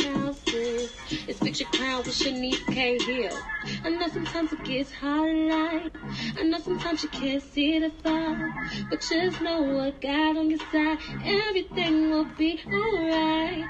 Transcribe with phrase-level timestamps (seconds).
[0.00, 0.92] sis.
[1.28, 2.98] It's fix your crown with Shanice K.
[2.98, 3.36] Hill.
[3.84, 5.92] I know sometimes it gets hard in life.
[6.38, 8.52] I know sometimes you can't see the far.
[8.88, 10.98] But just know what God on your side.
[11.24, 13.64] Everything will be alright.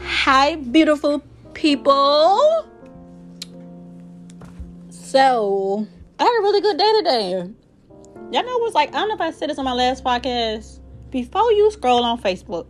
[0.00, 1.22] Hi, beautiful
[1.54, 2.68] people.
[4.90, 5.86] So,
[6.18, 7.30] I had a really good day today.
[8.30, 10.80] Y'all know what's like, I don't know if I said this on my last podcast.
[11.10, 12.66] Before you scroll on Facebook,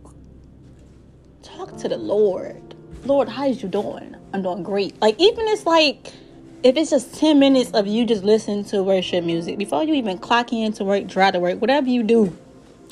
[1.43, 2.75] talk to the Lord.
[3.03, 4.15] Lord, how is you doing?
[4.33, 4.99] I'm doing great.
[5.01, 6.13] Like, even it's like,
[6.63, 10.17] if it's just 10 minutes of you just listening to worship music, before you even
[10.17, 12.37] clock in to work, drive to work, whatever you do,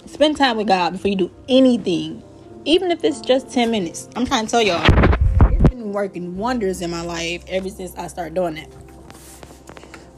[0.05, 2.23] spend time with God before you do anything
[2.67, 4.09] even if it's just 10 minutes.
[4.15, 4.83] I'm trying to tell y'all,
[5.51, 8.69] it's been working wonders in my life ever since I started doing that.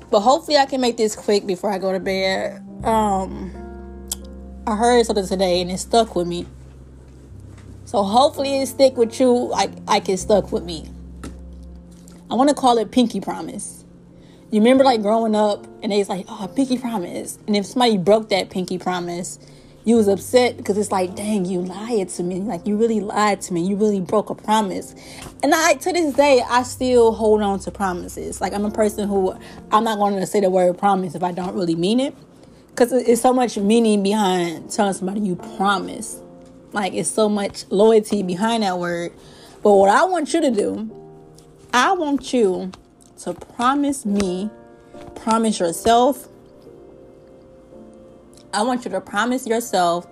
[0.10, 2.66] But hopefully, I can make this quick before I go to bed.
[2.84, 3.52] Um,
[4.70, 6.46] I heard something today and it stuck with me.
[7.86, 10.88] So hopefully, it stick with you like like it stuck with me.
[12.30, 13.84] I want to call it Pinky Promise.
[14.52, 17.40] You remember like growing up and they was like, oh, Pinky Promise.
[17.48, 19.40] And if somebody broke that Pinky Promise,
[19.86, 22.42] you was upset because it's like, dang, you lied to me.
[22.42, 23.66] Like you really lied to me.
[23.66, 24.94] You really broke a promise.
[25.42, 28.40] And I to this day I still hold on to promises.
[28.40, 29.36] Like I'm a person who
[29.72, 32.16] I'm not going to say the word promise if I don't really mean it.
[32.80, 36.22] Cause it's so much meaning behind telling somebody you promise.
[36.72, 39.12] Like it's so much loyalty behind that word.
[39.62, 40.90] But what I want you to do,
[41.74, 42.72] I want you
[43.24, 44.50] to promise me,
[45.14, 46.30] promise yourself,
[48.54, 50.08] I want you to promise yourself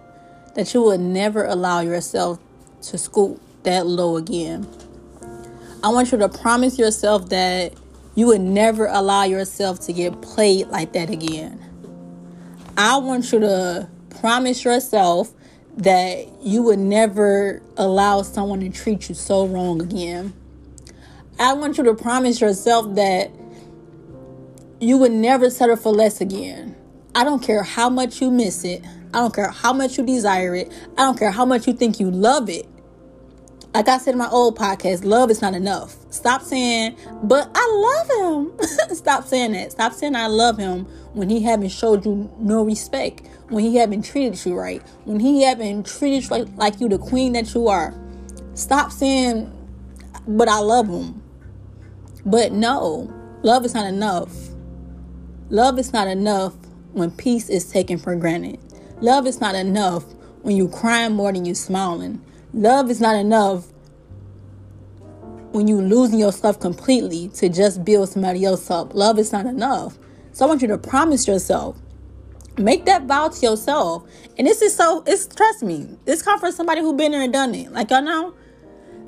[0.56, 2.38] that you will never allow yourself
[2.82, 4.68] to scoop that low again.
[5.86, 7.76] I want you to promise yourself that
[8.16, 11.64] you would never allow yourself to get played like that again.
[12.80, 13.90] I want you to
[14.22, 15.34] promise yourself
[15.78, 20.32] that you would never allow someone to treat you so wrong again.
[21.40, 23.32] I want you to promise yourself that
[24.80, 26.76] you would never settle for less again.
[27.16, 28.86] I don't care how much you miss it.
[29.12, 30.72] I don't care how much you desire it.
[30.98, 32.68] I don't care how much you think you love it.
[33.74, 35.96] Like I said in my old podcast, love is not enough.
[36.12, 38.68] Stop saying, but I love him.
[38.96, 39.72] Stop saying that.
[39.72, 44.04] Stop saying I love him when he haven't showed you no respect, when he haven't
[44.04, 47.68] treated you right, when he haven't treated you like, like you the queen that you
[47.68, 47.94] are.
[48.54, 49.52] Stop saying,
[50.28, 51.22] but I love him.
[52.26, 53.12] But no,
[53.42, 54.32] love is not enough.
[55.50, 56.54] Love is not enough
[56.94, 58.60] when peace is taken for granted.
[59.02, 60.04] Love is not enough
[60.44, 62.22] when you crying more than you smiling.
[62.54, 63.66] Love is not enough
[65.52, 68.94] when you losing yourself completely to just build somebody else up.
[68.94, 69.98] Love is not enough.
[70.38, 71.80] So I want you to promise yourself.
[72.60, 74.04] Make that vow to yourself.
[74.38, 77.34] And this is so it's trust me, this comes from somebody who been there and
[77.34, 77.72] done it.
[77.72, 78.36] Like I know.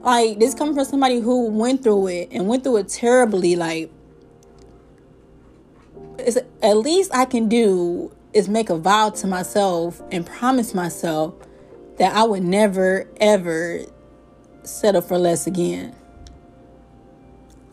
[0.01, 3.55] Like this comes from somebody who went through it and went through it terribly.
[3.55, 3.91] Like
[6.17, 11.35] it's at least I can do is make a vow to myself and promise myself
[11.99, 13.81] that I would never ever
[14.63, 15.95] settle for less again.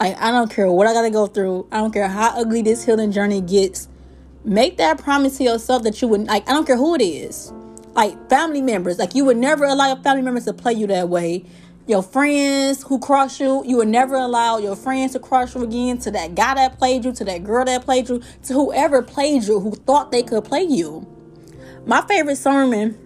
[0.01, 1.69] Like I don't care what I gotta go through.
[1.73, 3.89] I don't care how ugly this healing journey gets.
[4.45, 7.53] Make that promise to yourself that you would like I don't care who it is.
[7.95, 8.99] Like family members.
[8.99, 11.45] Like you would never allow family members to play you that way
[11.87, 15.99] your friends who cross you, you would never allow your friends to cross you again,
[15.99, 19.45] to that guy that played you, to that girl that played you, to whoever played
[19.45, 21.07] you who thought they could play you.
[21.87, 22.99] My favorite sermon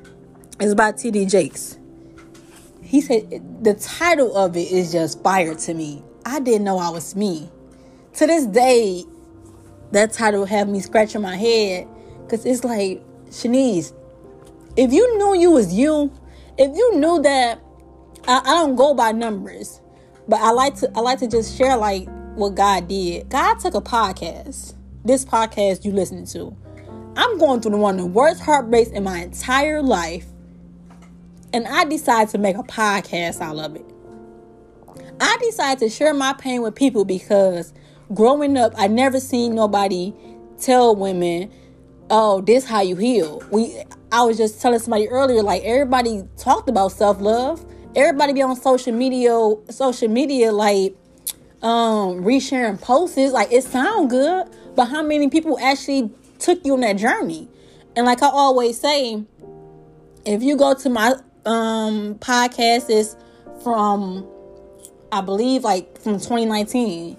[0.59, 1.27] is by T.D.
[1.27, 1.79] Jakes.
[2.83, 6.03] He said the title of it is just fire to me.
[6.25, 7.51] I didn't know I was me.
[8.15, 9.05] To this day,
[9.93, 11.89] that title have me scratching my head
[12.23, 13.93] because it's like, Shanice,
[14.77, 16.13] if you knew you was you,
[16.59, 17.61] if you knew that
[18.27, 19.81] I, I don't go by numbers,
[20.29, 23.29] but I like to I like to just share like what God did.
[23.29, 24.75] God took a podcast,
[25.05, 26.57] this podcast you listening to.
[27.17, 30.27] I'm going through one of the worst heartbreaks in my entire life,
[31.53, 33.90] and I decided to make a podcast out of it.
[35.21, 37.73] I decided to share my pain with people because
[38.15, 40.15] growing up, I never seen nobody
[40.59, 41.51] tell women,
[42.09, 46.69] "Oh, this how you heal." We, I was just telling somebody earlier, like everybody talked
[46.69, 47.65] about self love,
[47.95, 49.31] everybody be on social media
[49.71, 50.97] social media like
[51.63, 53.17] um resharing posts.
[53.19, 57.49] Like it sound good, but how many people actually took you on that journey?
[57.95, 59.23] And like I always say,
[60.25, 61.15] if you go to my
[61.45, 63.17] um podcast is
[63.63, 64.27] from
[65.13, 67.17] I believe like from 2019,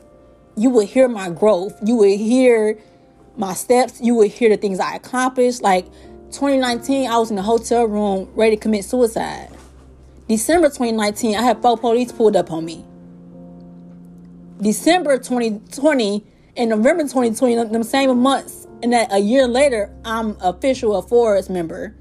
[0.55, 1.77] you would hear my growth.
[1.83, 2.79] You would hear
[3.35, 3.99] my steps.
[4.01, 5.61] You would hear the things I accomplished.
[5.61, 5.85] Like
[6.31, 9.49] 2019, I was in the hotel room ready to commit suicide.
[10.27, 12.85] December 2019, I had four police pulled up on me.
[14.61, 16.23] December 2020
[16.55, 21.49] and November 2020, them same months, and that a year later, I'm official a Forbes
[21.49, 21.95] member.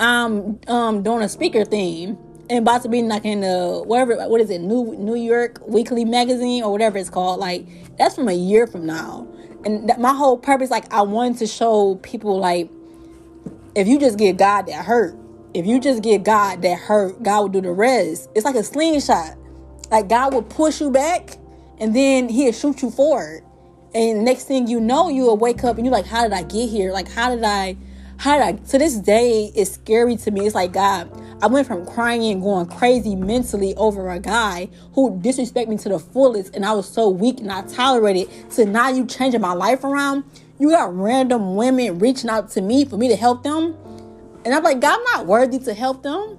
[0.00, 2.18] I'm um doing a speaker theme
[2.50, 6.04] and about to be like in the whatever what is it New New York Weekly
[6.04, 7.40] Magazine or whatever it's called.
[7.40, 7.66] Like
[7.98, 9.26] that's from a year from now,
[9.64, 12.70] and my whole purpose, like I wanted to show people like
[13.74, 15.16] if you just get God that hurt,
[15.54, 18.28] if you just get God that hurt, God will do the rest.
[18.34, 19.36] It's like a slingshot.
[19.90, 21.36] Like God will push you back
[21.78, 23.42] and then he'll shoot you forward.
[23.94, 26.68] And next thing you know, you'll wake up and you're like, How did I get
[26.68, 26.92] here?
[26.92, 27.76] Like, how did I
[28.18, 30.44] how did I to this day it's scary to me.
[30.44, 31.08] It's like God,
[31.40, 35.88] I went from crying and going crazy mentally over a guy who disrespected me to
[35.88, 39.52] the fullest and I was so weak and I tolerated to now you changing my
[39.52, 40.24] life around.
[40.58, 43.76] You got random women reaching out to me for me to help them.
[44.44, 46.38] And I'm like, God, I'm not worthy to help them.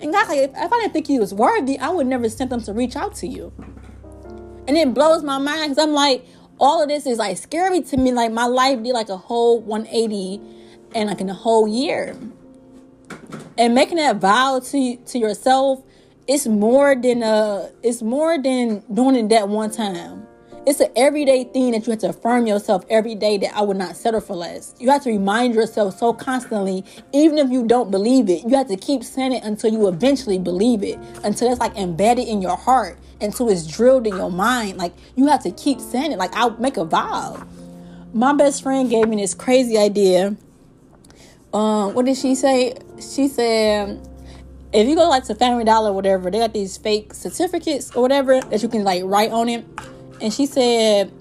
[0.00, 2.50] And God, like, if, if I didn't think you was worthy, I would never send
[2.50, 3.52] them to reach out to you.
[4.68, 6.26] And it blows my mind because I'm like,
[6.58, 8.12] all of this is like scary to me.
[8.12, 10.59] Like my life did like a whole 180
[10.94, 12.16] and like in a whole year.
[13.58, 15.82] And making that vow to to yourself,
[16.26, 20.26] it's more than a it's more than doing it that one time.
[20.66, 23.78] It's an everyday thing that you have to affirm yourself every day that I would
[23.78, 24.74] not settle for less.
[24.78, 26.84] You have to remind yourself so constantly,
[27.14, 30.38] even if you don't believe it, you have to keep saying it until you eventually
[30.38, 34.76] believe it, until it's like embedded in your heart, until it's drilled in your mind.
[34.76, 36.18] Like you have to keep saying it.
[36.18, 37.42] Like I'll make a vow.
[38.12, 40.36] My best friend gave me this crazy idea.
[41.52, 42.76] Um, what did she say?
[43.00, 44.06] She said
[44.72, 48.02] if you go like to Family Dollar or whatever, they got these fake certificates or
[48.02, 49.64] whatever that you can like write on it
[50.20, 51.12] and she said,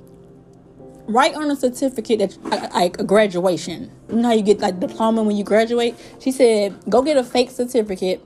[1.07, 3.91] write on a certificate that like a graduation.
[4.09, 5.95] You know how you get like diploma when you graduate.
[6.19, 8.23] She said, go get a fake certificate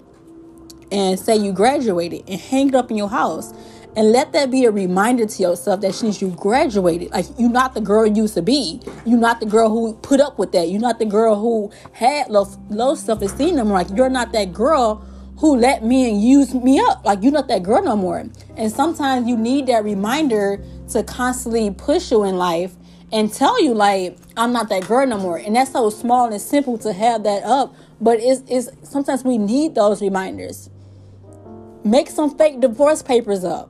[0.91, 3.53] and say you graduated and hang it up in your house.
[3.95, 7.75] And let that be a reminder to yourself that since you graduated, like you're not
[7.75, 8.81] the girl you used to be.
[9.05, 10.69] You're not the girl who put up with that.
[10.69, 13.55] You're not the girl who had low, low self esteem.
[13.55, 15.05] Like you're not that girl
[15.37, 17.05] who let me and use me up.
[17.05, 18.25] Like you're not that girl no more.
[18.57, 22.73] And sometimes you need that reminder to constantly push you in life
[23.11, 25.37] and tell you like I'm not that girl no more.
[25.37, 27.75] And that's so small and simple to have that up.
[28.01, 30.71] But it's, it's sometimes we need those reminders.
[31.83, 33.69] Make some fake divorce papers up.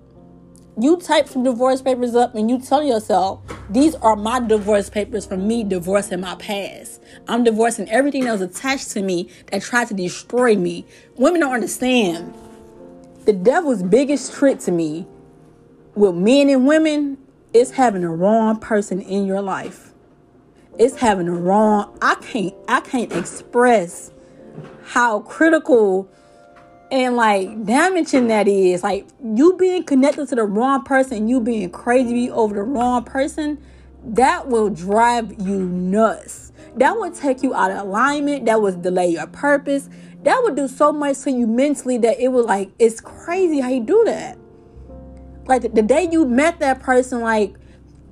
[0.80, 5.24] You type some divorce papers up and you tell yourself, these are my divorce papers
[5.26, 7.02] from me divorcing my past.
[7.28, 10.86] I'm divorcing everything that was attached to me that tried to destroy me.
[11.16, 12.34] Women don't understand.
[13.26, 15.06] The devil's biggest trick to me
[15.94, 17.20] with men and women
[17.54, 19.92] is having the wrong person in your life.
[20.80, 24.12] It's having the wrong I can't I can't express
[24.86, 26.10] how critical
[26.94, 28.84] and like damaging that is.
[28.84, 33.58] Like you being connected to the wrong person, you being crazy over the wrong person,
[34.06, 36.52] that will drive you nuts.
[36.76, 38.46] That would take you out of alignment.
[38.46, 39.90] That would delay your purpose.
[40.22, 43.70] That would do so much to you mentally that it would like it's crazy how
[43.70, 44.38] you do that.
[45.46, 47.56] Like the, the day you met that person, like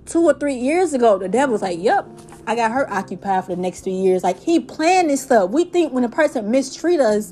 [0.08, 2.08] two or three years ago, the devil was like, "Yep,
[2.48, 5.52] I got her occupied for the next three years." Like he planned this stuff.
[5.52, 7.32] We think when a person mistreat us,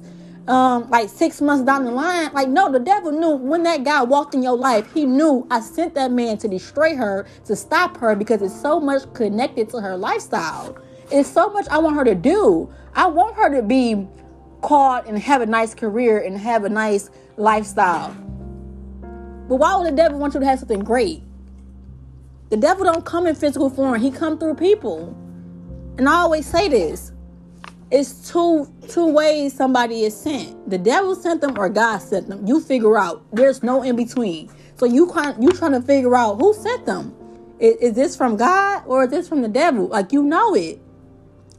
[0.50, 4.02] um, like six months down the line, like no, the devil knew when that guy
[4.02, 4.92] walked in your life.
[4.94, 8.80] He knew I sent that man to destroy her, to stop her, because it's so
[8.80, 10.76] much connected to her lifestyle.
[11.12, 12.74] It's so much I want her to do.
[12.96, 14.08] I want her to be
[14.62, 18.12] caught and have a nice career and have a nice lifestyle.
[19.48, 21.24] But why would the devil want you to have something great?
[22.50, 24.02] The devil don't come in physical form.
[24.02, 25.16] He come through people.
[26.00, 27.12] And I always say this.
[27.92, 30.70] It's two two ways somebody is sent.
[30.70, 32.46] The devil sent them or God sent them.
[32.46, 33.24] You figure out.
[33.34, 34.52] There's no in between.
[34.76, 37.16] So you you trying to figure out who sent them.
[37.60, 39.88] Is, is this from God or is this from the devil?
[39.88, 40.80] Like you know it.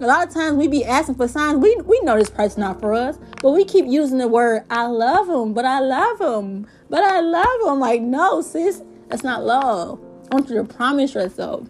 [0.01, 1.59] A lot of times we be asking for signs.
[1.59, 4.87] We we know this person not for us, but we keep using the word "I
[4.87, 7.81] love him," but I love him, but I love him.
[7.81, 10.01] Like no, sis, that's not love.
[10.31, 11.69] I want you to promise yourself.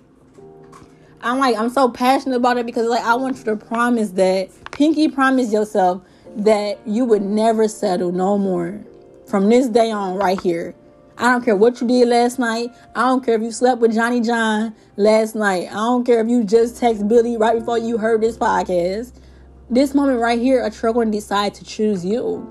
[1.23, 4.49] I'm like I'm so passionate about it because like I want you to promise that
[4.71, 6.03] Pinky promise yourself
[6.37, 8.81] that you would never settle no more
[9.27, 10.75] from this day on right here.
[11.19, 12.71] I don't care what you did last night.
[12.97, 15.69] I don't care if you slept with Johnny John last night.
[15.69, 19.13] I don't care if you just text Billy right before you heard this podcast.
[19.69, 22.49] This moment right here, a going to decide to choose you.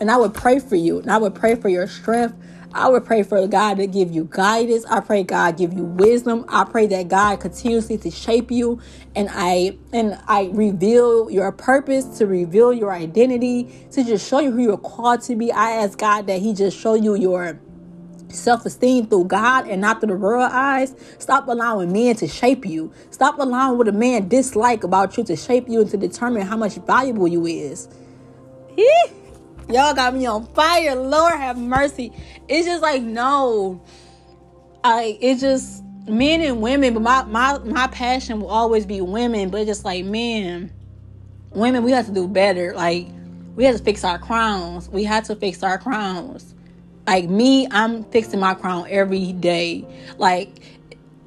[0.00, 1.00] And I would pray for you.
[1.00, 2.36] And I would pray for your strength.
[2.74, 4.84] I would pray for God to give you guidance.
[4.86, 6.44] I pray God give you wisdom.
[6.48, 8.80] I pray that God continuously to shape you
[9.14, 14.50] and I and I reveal your purpose, to reveal your identity, to just show you
[14.50, 15.52] who you're called to be.
[15.52, 17.60] I ask God that He just show you your
[18.28, 20.96] self-esteem through God and not through the world eyes.
[21.20, 22.92] Stop allowing men to shape you.
[23.10, 26.56] Stop allowing what a man dislike about you to shape you and to determine how
[26.56, 27.88] much valuable you is.
[29.68, 30.94] Y'all got me on fire.
[30.94, 32.12] Lord have mercy.
[32.48, 33.82] It's just like no.
[34.82, 39.48] I it's just men and women, but my my my passion will always be women,
[39.48, 40.72] but just like men,
[41.50, 42.74] women, we have to do better.
[42.74, 43.08] Like
[43.56, 44.88] we have to fix our crowns.
[44.88, 46.54] We have to fix our crowns.
[47.06, 49.86] Like me, I'm fixing my crown every day.
[50.18, 50.73] Like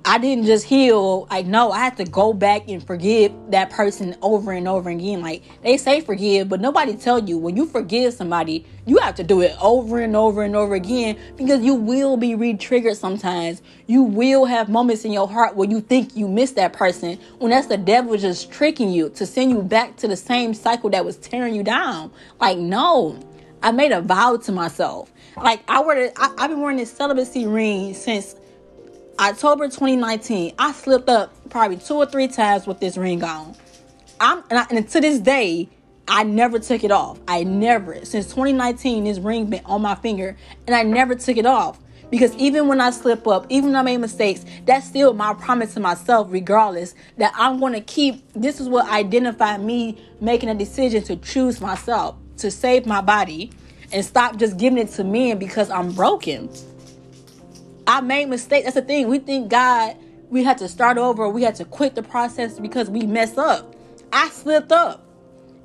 [0.09, 1.27] I didn't just heal.
[1.29, 5.19] Like, no, I had to go back and forgive that person over and over again.
[5.21, 9.23] Like, they say forgive, but nobody tell you when you forgive somebody, you have to
[9.25, 13.61] do it over and over and over again because you will be re-triggered sometimes.
[13.87, 17.51] You will have moments in your heart where you think you missed that person when
[17.51, 21.03] that's the devil just tricking you to send you back to the same cycle that
[21.03, 22.13] was tearing you down.
[22.39, 23.19] Like, no.
[23.61, 25.11] I made a vow to myself.
[25.35, 28.35] Like I wear, I've been wearing this celibacy ring since
[29.19, 33.55] October 2019, I slipped up probably two or three times with this ring on.
[34.19, 35.69] I'm and, I, and, to this day,
[36.07, 37.19] I never took it off.
[37.27, 41.47] I never since 2019 this ring been on my finger and I never took it
[41.47, 41.79] off
[42.11, 45.73] because even when I slip up, even when I made mistakes, that's still my promise
[45.73, 50.55] to myself regardless that I'm going to keep this is what identified me making a
[50.55, 53.51] decision to choose myself, to save my body
[53.91, 56.49] and stop just giving it to men because I'm broken.
[57.87, 58.65] I made mistakes.
[58.65, 59.07] That's the thing.
[59.07, 59.95] We think God,
[60.29, 61.29] we had to start over.
[61.29, 63.75] We had to quit the process because we messed up.
[64.11, 65.03] I slipped up.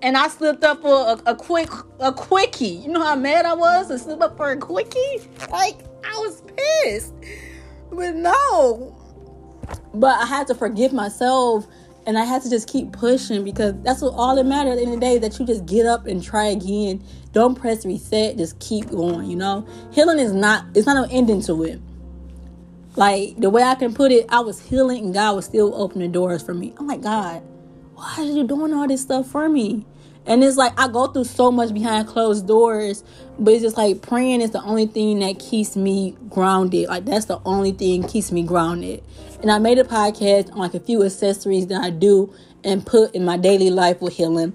[0.02, 1.68] And I slipped up for a, a quick
[2.00, 2.66] a quickie.
[2.66, 5.20] You know how mad I was to slip up for a quickie?
[5.50, 7.12] Like I was pissed.
[7.90, 8.96] But no.
[9.94, 11.66] But I had to forgive myself
[12.06, 14.82] and I had to just keep pushing because that's what all that matters at the
[14.82, 17.02] end of the day that you just get up and try again.
[17.32, 19.66] Don't press reset, just keep going, you know?
[19.92, 21.80] Healing is not it's not an ending to it.
[22.94, 26.12] Like the way I can put it, I was healing and God was still opening
[26.12, 26.74] doors for me.
[26.78, 27.42] I'm like, God,
[27.94, 29.86] why are you doing all this stuff for me?
[30.26, 33.02] And it's like I go through so much behind closed doors,
[33.38, 36.88] but it's just like praying is the only thing that keeps me grounded.
[36.88, 39.02] Like that's the only thing keeps me grounded.
[39.40, 42.32] And I made a podcast on like a few accessories that I do
[42.62, 44.52] and put in my daily life with healing.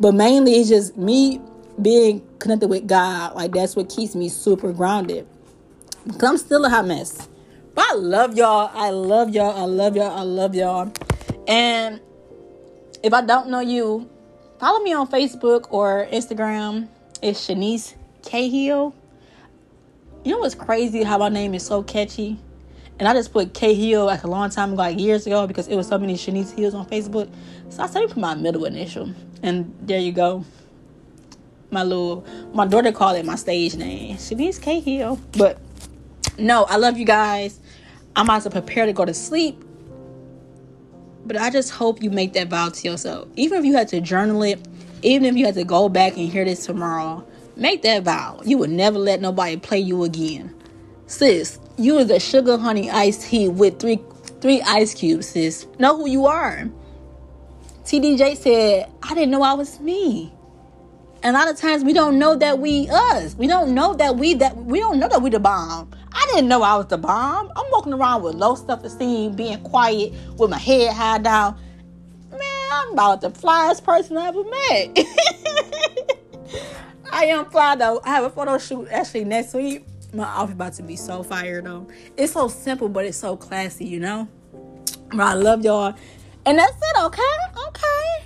[0.00, 1.40] But mainly it's just me
[1.80, 3.36] being connected with God.
[3.36, 5.28] Like that's what keeps me super grounded.
[6.12, 7.28] Cause I'm still a hot mess.
[7.74, 8.70] But I love y'all.
[8.72, 9.56] I love y'all.
[9.56, 10.16] I love y'all.
[10.16, 10.92] I love y'all.
[11.48, 12.00] And
[13.02, 14.08] if I don't know you,
[14.58, 16.88] follow me on Facebook or Instagram.
[17.20, 18.48] It's Shanice K.
[18.48, 18.94] Hill.
[20.24, 21.02] You know what's crazy?
[21.02, 22.38] How my name is so catchy.
[22.98, 25.66] And I just put K Hill like a long time ago, like years ago, because
[25.66, 27.28] it was so many Shanice Hills on Facebook.
[27.68, 29.12] So I started put my middle initial.
[29.42, 30.44] And there you go.
[31.70, 34.16] My little my daughter called it my stage name.
[34.16, 35.20] Shanice K Hill.
[35.36, 35.58] But
[36.38, 37.60] no, I love you guys.
[38.16, 39.62] I'm about to prepare to go to sleep.
[41.26, 43.28] But I just hope you make that vow to yourself.
[43.36, 44.60] Even if you had to journal it,
[45.02, 48.40] even if you had to go back and hear this tomorrow, make that vow.
[48.44, 50.54] You would never let nobody play you again.
[51.06, 54.00] Sis, you is a sugar honey iced tea with three
[54.40, 55.66] three ice cubes, sis.
[55.78, 56.68] Know who you are.
[57.84, 60.32] TDJ said, I didn't know I was me.
[61.26, 63.34] A lot of times we don't know that we us.
[63.34, 65.90] We don't know that we that we don't know that we the bomb.
[66.12, 67.50] I didn't know I was the bomb.
[67.56, 71.58] I'm walking around with low self-esteem, being quiet, with my head high down.
[72.30, 74.98] Man, I'm about the flyest person I ever met.
[77.10, 78.02] I am fly though.
[78.04, 79.86] I have a photo shoot actually next week.
[80.12, 81.88] My outfit about to be so fire though.
[82.18, 84.28] It's so simple, but it's so classy, you know.
[85.08, 85.94] But I love y'all.
[86.44, 87.22] And that's it, okay?
[87.68, 88.23] okay?